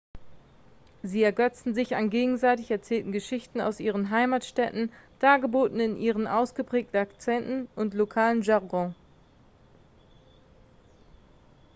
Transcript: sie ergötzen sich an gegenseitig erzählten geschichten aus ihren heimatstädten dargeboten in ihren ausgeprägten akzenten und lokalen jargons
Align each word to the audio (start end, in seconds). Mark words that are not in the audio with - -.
sie 1.03 1.21
ergötzen 1.21 1.75
sich 1.75 1.95
an 1.95 2.09
gegenseitig 2.09 2.71
erzählten 2.71 3.11
geschichten 3.11 3.61
aus 3.61 3.79
ihren 3.79 4.09
heimatstädten 4.09 4.91
dargeboten 5.19 5.79
in 5.79 5.95
ihren 5.95 6.25
ausgeprägten 6.25 6.99
akzenten 6.99 7.67
und 7.75 7.93
lokalen 7.93 8.41
jargons 8.41 8.95